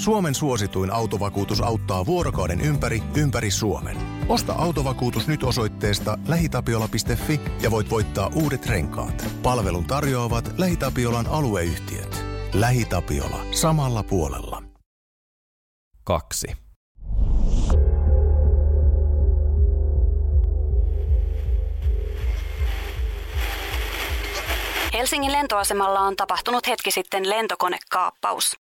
[0.00, 3.96] Suomen suosituin autovakuutus auttaa vuorokauden ympäri, ympäri Suomen.
[4.28, 9.24] Osta autovakuutus nyt osoitteesta lähitapiola.fi ja voit voittaa uudet renkaat.
[9.42, 12.24] Palvelun tarjoavat LähiTapiolan alueyhtiöt.
[12.54, 13.40] LähiTapiola.
[13.50, 14.62] Samalla puolella.
[16.04, 16.48] Kaksi.
[24.92, 28.69] Helsingin lentoasemalla on tapahtunut hetki sitten lentokonekaappaus.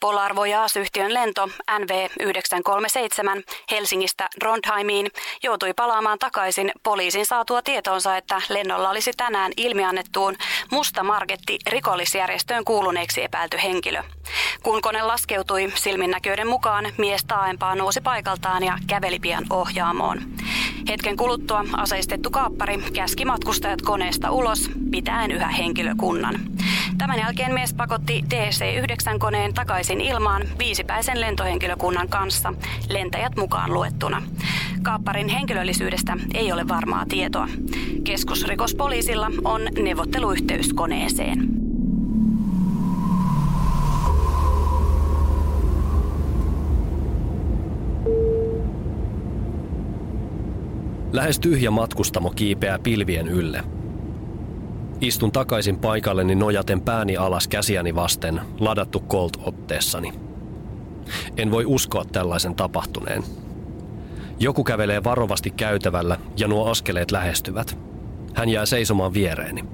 [0.00, 5.10] Polar Voyage-yhtiön lento NV937 Helsingistä Trondheimiin
[5.42, 10.36] joutui palaamaan takaisin poliisin saatua tietoonsa, että lennolla olisi tänään ilmiannettuun
[10.70, 14.02] musta marketti rikollisjärjestöön kuuluneeksi epäilty henkilö.
[14.62, 20.22] Kun kone laskeutui, silminnäköiden mukaan mies taaempaa nousi paikaltaan ja käveli pian ohjaamoon.
[20.88, 26.34] Hetken kuluttua aseistettu kaappari käski matkustajat koneesta ulos, pitäen yhä henkilökunnan.
[26.98, 32.54] Tämän jälkeen mies pakotti DC-9-koneen takaisin ilmaan viisipäisen lentohenkilökunnan kanssa,
[32.88, 34.22] lentäjät mukaan luettuna.
[34.82, 37.48] Kaapparin henkilöllisyydestä ei ole varmaa tietoa.
[38.04, 41.48] Keskusrikospoliisilla on neuvotteluyhteys koneeseen.
[51.12, 53.81] Lähes tyhjä matkustamo kiipeää pilvien ylle.
[55.02, 60.12] Istun takaisin paikalleni nojaten pääni alas käsiäni vasten ladattu Colt-otteessani.
[61.36, 63.22] En voi uskoa tällaisen tapahtuneen.
[64.40, 67.78] Joku kävelee varovasti käytävällä ja nuo askeleet lähestyvät.
[68.34, 69.64] Hän jää seisomaan viereeni.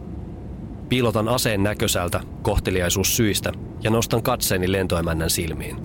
[0.89, 5.77] Piilotan aseen näkösältä kohteliaisuus syistä ja nostan katseeni lentoemännän silmiin.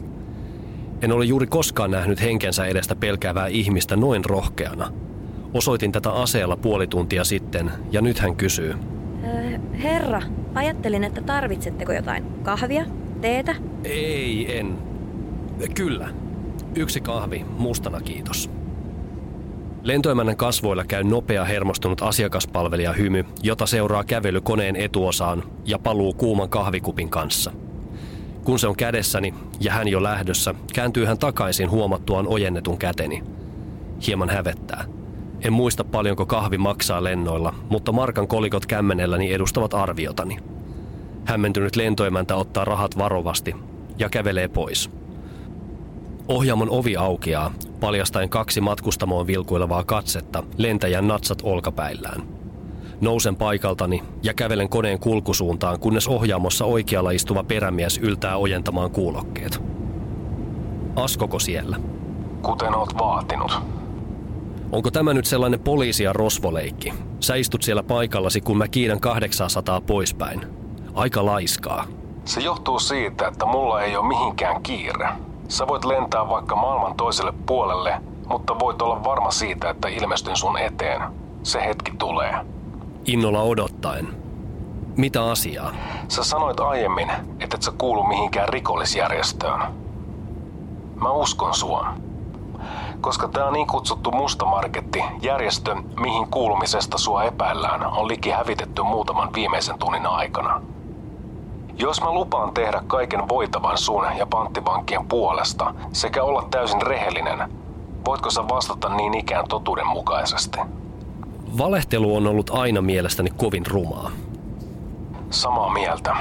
[1.01, 4.91] En ole juuri koskaan nähnyt henkensä edestä pelkäävää ihmistä noin rohkeana.
[5.53, 8.75] Osoitin tätä aseella puoli tuntia sitten ja nyt hän kysyy–
[9.73, 10.21] herra,
[10.55, 12.85] ajattelin, että tarvitsetteko jotain kahvia,
[13.21, 13.55] teetä?
[13.83, 14.77] Ei, en.
[15.75, 16.09] Kyllä.
[16.75, 18.49] Yksi kahvi, mustana kiitos.
[19.83, 26.49] Lentoemännän kasvoilla käy nopea hermostunut asiakaspalvelija hymy, jota seuraa kävely koneen etuosaan ja paluu kuuman
[26.49, 27.51] kahvikupin kanssa.
[28.43, 33.23] Kun se on kädessäni ja hän jo lähdössä, kääntyy hän takaisin huomattuaan ojennetun käteni.
[34.07, 34.85] Hieman hävettää.
[35.43, 40.37] En muista paljonko kahvi maksaa lennoilla, mutta markan kolikot kämmenelläni edustavat arviotani.
[41.25, 43.55] Hämmentynyt lentoemäntä ottaa rahat varovasti
[43.99, 44.89] ja kävelee pois.
[46.27, 52.23] Ohjaamon ovi aukeaa, paljastaen kaksi matkustamoon vilkuilevaa katsetta lentäjän natsat olkapäillään.
[53.01, 59.61] Nousen paikaltani ja kävelen koneen kulkusuuntaan, kunnes ohjaamossa oikealla istuva perämies yltää ojentamaan kuulokkeet.
[60.95, 61.77] Askoko siellä?
[62.41, 63.82] Kuten oot vaatinut.
[64.73, 66.93] Onko tämä nyt sellainen poliisi- ja rosvoleikki?
[67.19, 70.41] Sä istut siellä paikallasi, kun mä kiidän 800 poispäin.
[70.93, 71.85] Aika laiskaa.
[72.25, 75.09] Se johtuu siitä, että mulla ei ole mihinkään kiire.
[75.47, 80.57] Sä voit lentää vaikka maailman toiselle puolelle, mutta voit olla varma siitä, että ilmestyn sun
[80.57, 81.01] eteen.
[81.43, 82.33] Se hetki tulee.
[83.05, 84.07] Innolla odottaen.
[84.97, 85.71] Mitä asiaa?
[86.07, 89.59] Sä sanoit aiemmin, että et sä kuulu mihinkään rikollisjärjestöön.
[91.01, 91.93] Mä uskon sua
[93.03, 99.79] koska tämä niin kutsuttu mustamarketti, järjestö, mihin kuulumisesta sua epäillään, on liki hävitetty muutaman viimeisen
[99.79, 100.61] tunnin aikana.
[101.77, 107.51] Jos mä lupaan tehdä kaiken voitavan sun ja panttivankien puolesta sekä olla täysin rehellinen,
[108.05, 110.59] voitko sä vastata niin ikään totuudenmukaisesti?
[111.57, 114.11] Valehtelu on ollut aina mielestäni kovin rumaa.
[115.29, 116.15] Samaa mieltä.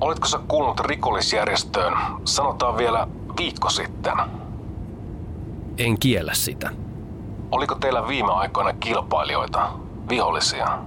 [0.00, 1.92] Oletko sä kuulunut rikollisjärjestöön,
[2.24, 3.06] sanotaan vielä
[3.38, 4.45] viikko sitten?
[5.78, 6.70] En kiellä sitä.
[7.52, 9.68] Oliko teillä viime aikoina kilpailijoita,
[10.08, 10.78] vihollisia?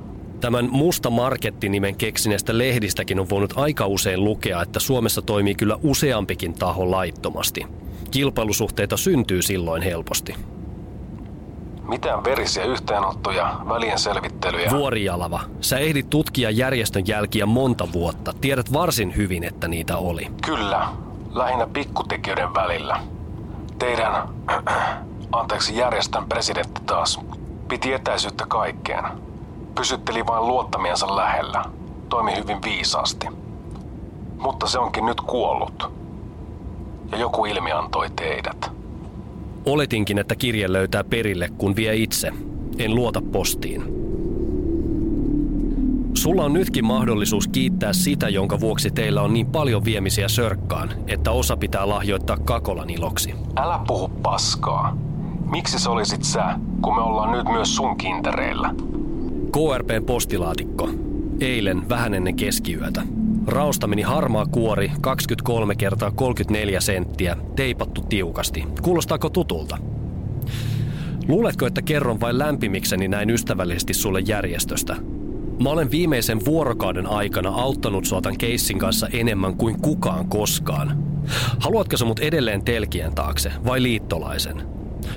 [0.42, 6.54] Tämän Musta Marketti-nimen keksineestä lehdistäkin on voinut aika usein lukea, että Suomessa toimii kyllä useampikin
[6.54, 7.66] taho laittomasti.
[8.12, 10.36] Kilpailusuhteita syntyy silloin helposti.
[11.84, 14.72] Mitään verisiä yhteenottoja, välien selvittelyjä.
[14.72, 18.34] Vuorijalava, sä ehdit tutkia järjestön jälkiä monta vuotta.
[18.42, 20.28] Tiedät varsin hyvin, että niitä oli.
[20.46, 20.88] Kyllä,
[21.34, 23.00] lähinnä pikkutekijöiden välillä.
[23.80, 24.14] Teidän,
[25.32, 27.20] anteeksi järjestön presidentti taas,
[27.68, 29.04] piti etäisyyttä kaikkeen.
[29.76, 31.64] Pysytteli vain luottamiensa lähellä.
[32.10, 33.28] Toimi hyvin viisaasti.
[34.38, 35.92] Mutta se onkin nyt kuollut.
[37.12, 38.72] Ja joku ilmi antoi teidät.
[39.66, 42.32] Oletinkin, että kirje löytää perille, kun vie itse.
[42.78, 43.99] En luota postiin.
[46.20, 51.32] Sulla on nytkin mahdollisuus kiittää sitä, jonka vuoksi teillä on niin paljon viemisiä sörkkaan, että
[51.32, 53.34] osa pitää lahjoittaa Kakolan iloksi.
[53.56, 54.98] Älä puhu paskaa.
[55.52, 58.76] Miksi se olisit sä, kun me ollaan nyt myös sun kintereillä?
[59.52, 60.90] KRPn postilaatikko.
[61.42, 63.02] Eilen vähän ennen keskiyötä.
[63.48, 68.64] Rausta meni harmaa kuori 23 kertaa 34 senttiä, teipattu tiukasti.
[68.82, 69.78] Kuulostaako tutulta?
[71.28, 74.96] Luuletko, että kerron vain lämpimikseni näin ystävällisesti sulle järjestöstä?
[75.64, 81.04] Mä olen viimeisen vuorokauden aikana auttanut sua tämän keissin kanssa enemmän kuin kukaan koskaan.
[81.60, 84.68] Haluatko sä mut edelleen telkien taakse vai liittolaisen?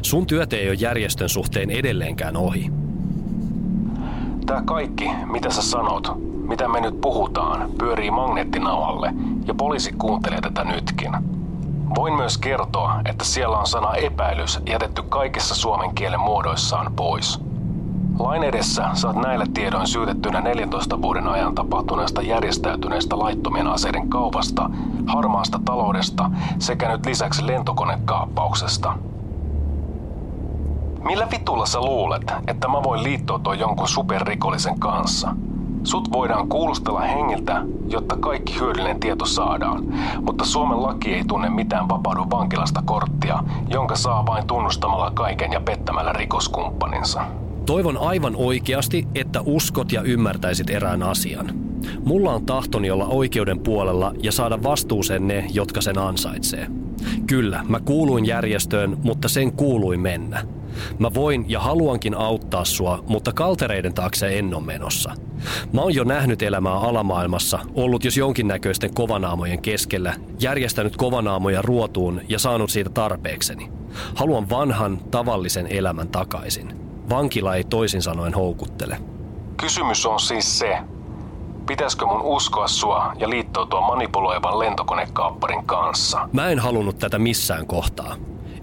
[0.02, 2.70] Sun työt ei ole järjestön suhteen edelleenkään ohi.
[4.46, 6.08] Tää kaikki, mitä sä sanot,
[6.48, 9.14] mitä me nyt puhutaan, pyörii magneettinauhalle
[9.46, 11.12] ja poliisi kuuntelee tätä nytkin.
[11.94, 17.51] Voin myös kertoa, että siellä on sana epäilys jätetty kaikissa suomen kielen muodoissaan pois.
[18.19, 24.70] Lain edessä saat näillä tiedoin syytettynä 14 vuoden ajan tapahtuneesta järjestäytyneestä laittomien aseiden kaupasta,
[25.06, 28.99] harmaasta taloudesta sekä nyt lisäksi lentokonekaappauksesta.
[31.05, 35.37] Millä vitulla sä luulet, että mä voin liittoutua jonkun superrikollisen kanssa?
[35.85, 39.85] Sut voidaan kuulustella hengiltä, jotta kaikki hyödyllinen tieto saadaan,
[40.20, 45.61] mutta Suomen laki ei tunne mitään vapaudu vankilasta korttia, jonka saa vain tunnustamalla kaiken ja
[45.61, 47.41] pettämällä rikoskumppaninsa.
[47.67, 51.73] Toivon aivan oikeasti, että uskot ja ymmärtäisit erään asian.
[52.05, 56.67] Mulla on tahtoni olla oikeuden puolella ja saada vastuuseen ne, jotka sen ansaitsee.
[57.26, 60.44] Kyllä, mä kuuluin järjestöön, mutta sen kuului mennä.
[60.99, 65.14] Mä voin ja haluankin auttaa sua, mutta kaltereiden taakse en ole menossa.
[65.73, 72.38] Mä oon jo nähnyt elämää alamaailmassa, ollut jos jonkinnäköisten kovanaamojen keskellä, järjestänyt kovanaamoja ruotuun ja
[72.38, 73.69] saanut siitä tarpeekseni.
[74.14, 76.81] Haluan vanhan, tavallisen elämän takaisin.
[77.10, 78.99] Vankila ei toisin sanoen houkuttele.
[79.56, 80.78] Kysymys on siis se,
[81.66, 86.28] pitäisikö mun uskoa sua ja liittoutua manipuloivan lentokonekaapparin kanssa?
[86.32, 88.16] Mä en halunnut tätä missään kohtaa.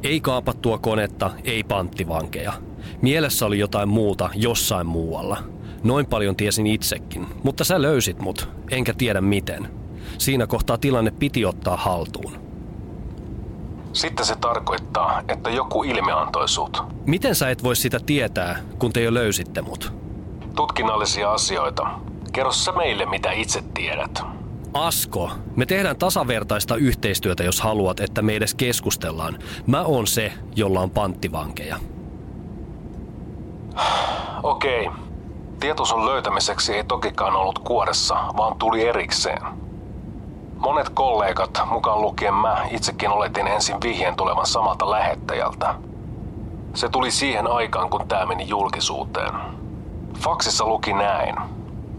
[0.04, 2.54] Ei kaapattua konetta, ei panttivankeja.
[3.02, 5.38] Mielessä oli jotain muuta jossain muualla.
[5.84, 9.68] Noin paljon tiesin itsekin, mutta sä löysit mut, enkä tiedä miten.
[10.18, 12.49] Siinä kohtaa tilanne piti ottaa haltuun.
[14.00, 16.84] Sitten se tarkoittaa, että joku ilme antoi sut.
[17.06, 19.94] Miten sä et voi sitä tietää, kun te jo löysitte mut?
[20.56, 21.88] Tutkinnallisia asioita.
[22.34, 24.22] Kerro sä meille, mitä itse tiedät.
[24.74, 29.40] Asko, me tehdään tasavertaista yhteistyötä, jos haluat, että me edes keskustellaan.
[29.68, 31.78] Mä oon se, jolla on panttivankeja.
[34.44, 34.90] Okei.
[35.60, 39.69] Tieto sun löytämiseksi ei tokikaan ollut kuoressa, vaan tuli erikseen.
[40.60, 45.76] Monet kollegat, mukaan lukien mä, itsekin oletin ensin vihjeen tulevan samalta lähettäjältä.
[46.74, 49.34] Se tuli siihen aikaan, kun tämä meni julkisuuteen.
[50.20, 51.36] Faksissa luki näin.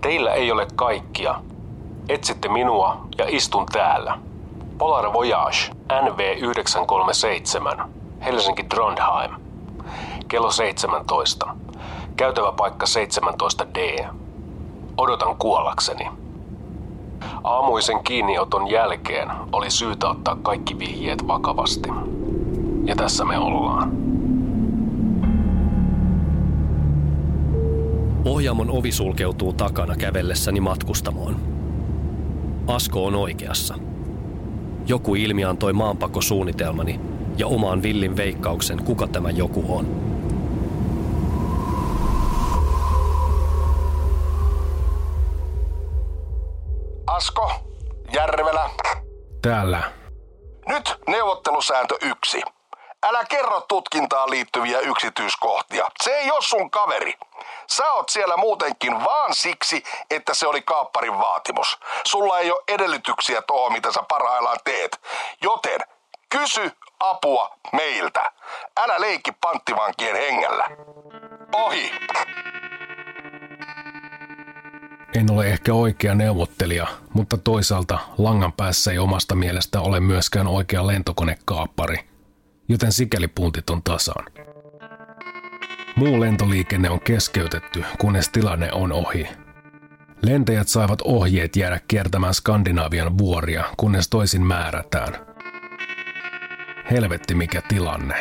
[0.01, 1.35] Teillä ei ole kaikkia.
[2.09, 4.19] Etsitte minua ja istun täällä.
[4.79, 5.57] Polar Voyage
[5.93, 7.83] NV937
[8.25, 9.35] Helsinki Trondheim.
[10.29, 11.57] Kello 17.
[12.17, 14.07] Käytävä paikka 17D.
[14.97, 16.09] Odotan kuollakseni.
[17.45, 21.89] Aamuisen kiinnioton jälkeen oli syytä ottaa kaikki vihjeet vakavasti.
[22.85, 23.93] Ja tässä me ollaan.
[28.25, 31.37] Ohjaamon ovi sulkeutuu takana kävellessäni matkustamoon.
[32.67, 33.75] Asko on oikeassa.
[34.87, 37.01] Joku ilmi antoi maanpakosuunnitelmani
[37.37, 40.10] ja omaan villin veikkauksen, kuka tämä joku on.
[49.43, 49.93] Täällä.
[50.69, 52.43] Nyt neuvottelusääntö yksi.
[53.03, 55.87] Älä kerro tutkintaan liittyviä yksityiskohtia.
[56.03, 57.15] Se ei ole sun kaveri.
[57.71, 61.79] Sä oot siellä muutenkin vaan siksi, että se oli kaapparin vaatimus.
[62.05, 65.01] Sulla ei ole edellytyksiä tuohon, mitä sä parhaillaan teet.
[65.43, 65.81] Joten
[66.29, 68.33] kysy apua meiltä.
[68.77, 70.65] Älä leikki panttivankien hengellä.
[71.53, 71.93] Ohi.
[75.15, 80.87] En ole ehkä oikea neuvottelija, mutta toisaalta langan päässä ei omasta mielestä ole myöskään oikea
[80.87, 81.99] lentokonekaappari,
[82.69, 84.25] joten sikäli puntit on tasaan.
[85.97, 89.29] Muu lentoliikenne on keskeytetty, kunnes tilanne on ohi.
[90.23, 95.27] Lentäjät saivat ohjeet jäädä kiertämään Skandinavian vuoria, kunnes toisin määrätään.
[96.91, 98.15] Helvetti mikä tilanne.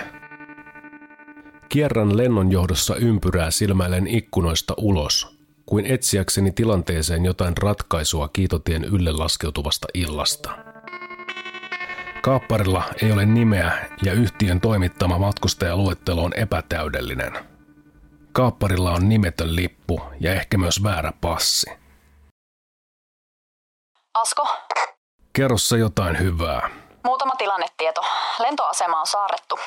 [1.69, 5.38] Kierrän lennon johdossa ympyrää silmäilen ikkunoista ulos,
[5.69, 10.49] kuin etsiäkseni tilanteeseen jotain ratkaisua kiitotien ylle laskeutuvasta illasta.
[12.21, 17.33] Kaapparilla ei ole nimeä ja yhtiön toimittama matkustajaluettelo on epätäydellinen.
[18.31, 21.71] Kaapparilla on nimetön lippu ja ehkä myös väärä passi.
[24.13, 24.47] Asko,
[25.33, 26.69] Kerrossa jotain hyvää.
[27.03, 28.01] muutama tilannetieto.
[28.39, 29.59] Lentoasema on saarrettu.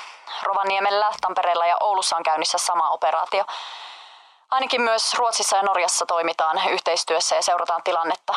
[0.42, 3.44] Rovaniemellä, Tampereella ja Oulussa on käynnissä sama operaatio.
[4.52, 8.35] Ainakin myös Ruotsissa ja Norjassa toimitaan yhteistyössä ja seurataan tilannetta.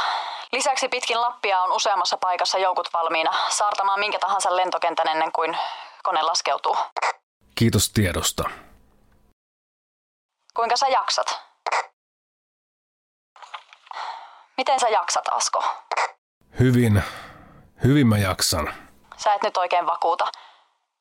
[0.52, 5.58] Lisäksi pitkin Lappia on useammassa paikassa joukot valmiina saartamaan minkä tahansa lentokentän ennen kuin
[6.04, 6.78] kone laskeutuu.
[7.56, 8.50] Kiitos tiedosta.
[10.54, 11.40] Kuinka sä jaksat?
[14.58, 15.64] Miten sä jaksat, Asko?
[16.60, 17.04] Hyvin,
[17.84, 18.74] hyvin mä jaksan.
[19.18, 20.28] Sä et nyt oikein vakuuta.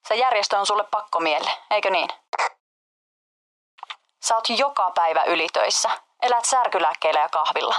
[0.08, 2.08] Se järjestö on sulle pakkomielle, eikö niin?
[4.24, 5.90] Sä oot joka päivä ylitöissä.
[6.22, 7.74] Elät särkylääkkeillä ja kahvilla.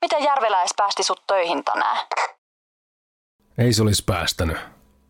[0.00, 2.06] Miten Järveläis päästi sut töihin tänään?
[3.58, 4.56] Ei se olisi päästänyt.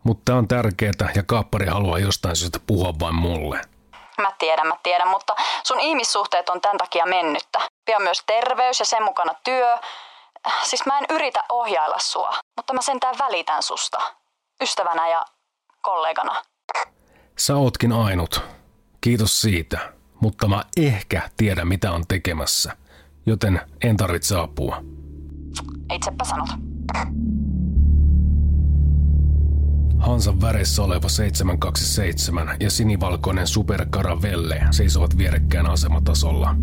[0.05, 3.61] Mutta on tärkeetä ja kaappari haluaa jostain syystä puhua vain mulle.
[4.21, 7.59] Mä tiedän, mä tiedän, mutta sun ihmissuhteet on tämän takia mennyttä.
[7.85, 9.79] Pian myös terveys ja sen mukana työ.
[10.63, 13.99] Siis mä en yritä ohjailla sua, mutta mä sentään välitän susta.
[14.63, 15.25] Ystävänä ja
[15.83, 16.43] kollegana.
[17.39, 18.43] Sä ootkin ainut.
[19.01, 20.00] Kiitos siitä.
[20.21, 22.77] Mutta mä ehkä tiedän mitä on tekemässä.
[23.27, 24.85] Joten en tarvitse apua.
[25.95, 26.49] Itsepä sanot.
[29.99, 36.57] Hansan väreissä oleva 727 ja sinivalkoinen Super Caravelle seisovat vierekkäin asematasolla.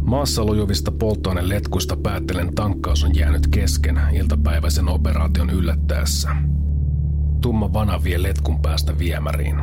[0.00, 6.28] Maassa lujuvista polttoaineletkuista päättelen tankkaus on jäänyt kesken iltapäiväisen operaation yllättäessä.
[7.40, 9.56] Tumma vana vie letkun päästä viemäriin.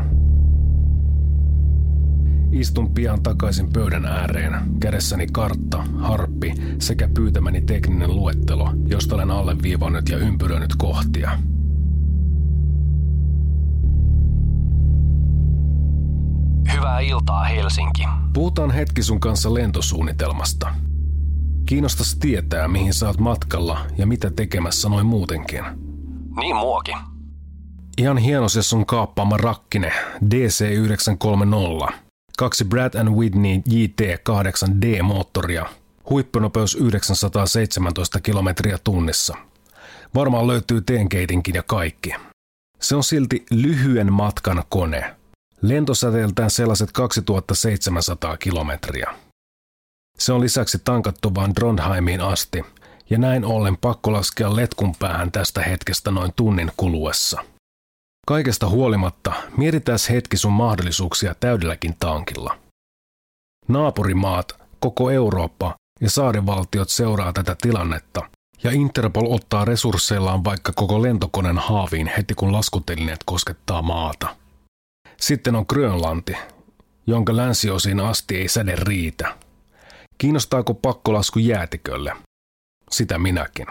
[2.52, 10.10] Istun pian takaisin pöydän ääreen, kädessäni kartta, harppi sekä pyytämäni tekninen luettelo, josta olen alleviivannut
[10.10, 11.32] ja ympyröinyt kohtia–
[16.74, 18.04] Hyvää iltaa Helsinki.
[18.34, 20.76] Puhutaan hetki sun kanssa lentosuunnitelmasta.
[21.66, 25.64] Kiinnostas tietää, mihin oot matkalla ja mitä tekemässä noin muutenkin.
[26.40, 26.98] Niin muokin.
[27.98, 29.92] Ihan hieno se sun kaappaama rakkine
[30.26, 32.09] DC930.
[32.40, 35.66] Kaksi Brad and Whitney JT8D-moottoria.
[36.10, 39.38] Huippunopeus 917 kilometriä tunnissa.
[40.16, 42.14] Varmaan löytyy teenkeitinkin ja kaikki.
[42.80, 45.16] Se on silti lyhyen matkan kone–
[45.62, 49.14] lentosäteeltään sellaiset 2700 kilometriä.
[50.18, 52.66] Se on lisäksi tankattu vain Trondheimiin asti,
[53.10, 57.44] ja näin ollen pakko laskea letkun päähän tästä hetkestä noin tunnin kuluessa.
[58.30, 62.60] Kaikesta huolimatta, mietitään hetki sun mahdollisuuksia täydelläkin tankilla.
[63.68, 68.30] Naapurimaat, koko Eurooppa ja saarivaltiot seuraa tätä tilannetta,
[68.64, 74.36] ja Interpol ottaa resursseillaan vaikka koko lentokoneen haaviin heti kun laskutelineet koskettaa maata.
[75.18, 76.38] Sitten on Grönlanti,
[77.08, 79.38] jonka länsiosiin asti ei säde riitä.
[80.18, 82.16] Kiinnostaako pakkolasku jäätikölle?
[82.92, 83.68] Sitä minäkin.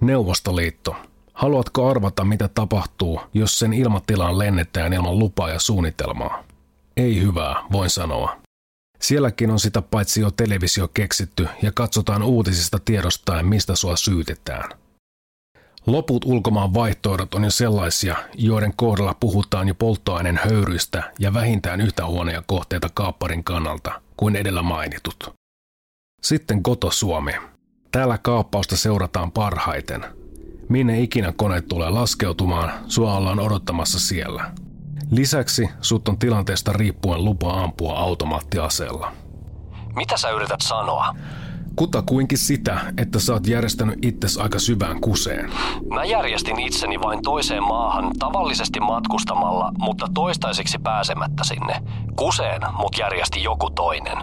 [0.00, 0.96] Neuvostoliitto.
[1.34, 6.44] Haluatko arvata, mitä tapahtuu, jos sen ilmatilaan lennetään ilman lupaa ja suunnitelmaa?
[6.96, 8.36] Ei hyvää, voin sanoa.
[9.00, 14.70] Sielläkin on sitä paitsi jo televisio keksitty ja katsotaan uutisista tiedostaen, mistä sua syytetään–
[15.86, 22.06] Loput ulkomaan vaihtoehdot on jo sellaisia, joiden kohdalla puhutaan jo polttoaineen höyryistä ja vähintään yhtä
[22.06, 25.34] huonoja kohteita kaapparin kannalta kuin edellä mainitut.
[26.22, 27.32] Sitten koto-Suomi.
[27.92, 30.04] Täällä kaappausta seurataan parhaiten.
[30.68, 34.50] Minne ikinä kone tulee laskeutumaan, sua ollaan odottamassa siellä.
[35.10, 39.12] Lisäksi sut on tilanteesta riippuen lupa ampua automaattiaseella.
[39.96, 41.14] Mitä sä yrität sanoa?
[41.76, 45.50] Kutakuinkin sitä, että sä oot järjestänyt itses aika syvään kuseen.
[45.94, 51.82] Mä järjestin itseni vain toiseen maahan tavallisesti matkustamalla, mutta toistaiseksi pääsemättä sinne.
[52.16, 54.18] Kuseen mut järjesti joku toinen.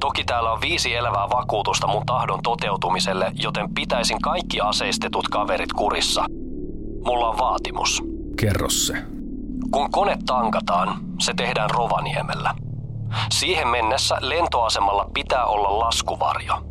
[0.00, 6.24] Toki täällä on viisi elävää vakuutusta mun tahdon toteutumiselle, joten pitäisin kaikki aseistetut kaverit kurissa.
[7.04, 8.02] Mulla on vaatimus.
[8.40, 8.94] Kerro se.
[9.70, 12.54] Kun kone tankataan, se tehdään Rovaniemellä.
[13.30, 16.62] Siihen mennessä lentoasemalla pitää olla laskuvarjo.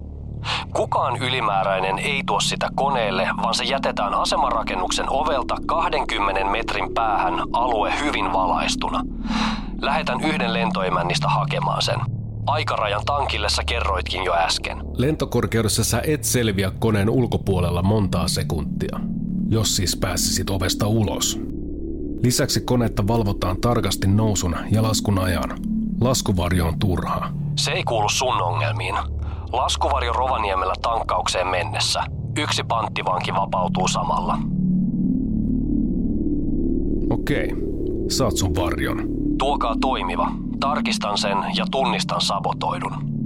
[0.75, 7.93] Kukaan ylimääräinen ei tuo sitä koneelle, vaan se jätetään asemarakennuksen ovelta 20 metrin päähän alue
[7.99, 9.01] hyvin valaistuna.
[9.81, 12.16] Lähetän yhden lentoemännistä hakemaan sen.
[12.47, 14.77] Aikarajan tankille sä kerroitkin jo äsken.
[14.97, 18.99] Lentokorkeudessa sä et selviä koneen ulkopuolella montaa sekuntia,
[19.49, 21.39] jos siis pääsisit ovesta ulos.
[22.23, 25.49] Lisäksi konetta valvotaan tarkasti nousun ja laskun ajan.
[26.01, 27.29] Laskuvarjo on turha.
[27.57, 28.95] Se ei kuulu sun ongelmiin.
[29.51, 32.03] Laskuvarjo Rovaniemellä tankkaukseen mennessä.
[32.37, 34.37] Yksi panttivanki vapautuu samalla.
[37.09, 37.53] Okei,
[38.09, 38.97] saat sun varjon.
[39.37, 40.46] Tuokaa toimiva.
[40.59, 43.17] Tarkistan sen ja tunnistan sabotoidun.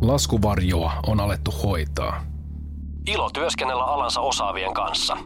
[0.00, 2.22] Laskuvarjoa on alettu hoitaa.
[3.06, 5.16] Ilo työskennellä alansa osaavien kanssa.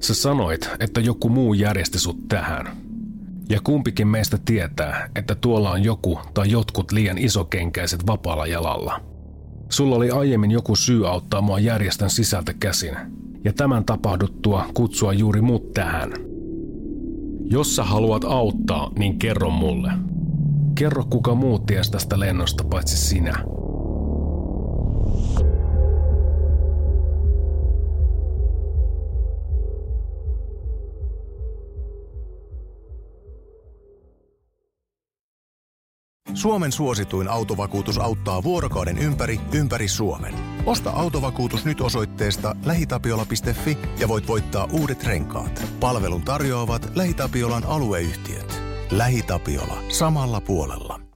[0.00, 2.76] Sä sanoit, että joku muu järjesti sut tähän.
[3.48, 9.00] Ja kumpikin meistä tietää, että tuolla on joku tai jotkut liian isokenkäiset vapaalla jalalla.
[9.68, 12.96] Sulla oli aiemmin joku syy auttaa mua järjestön sisältä käsin,
[13.44, 16.27] ja tämän tapahduttua kutsua juuri mut tähän.
[17.50, 19.92] Jos sä haluat auttaa, niin kerro mulle.
[20.74, 23.44] Kerro kuka muu ties tästä lennosta paitsi sinä.
[36.34, 40.57] Suomen suosituin autovakuutus auttaa vuorokauden ympäri, ympäri Suomen.
[40.68, 45.64] Osta autovakuutus nyt osoitteesta lähitapiola.fi ja voit voittaa uudet renkaat.
[45.80, 48.62] Palvelun tarjoavat LähiTapiolan alueyhtiöt.
[48.90, 49.78] LähiTapiola.
[49.88, 51.07] Samalla puolella.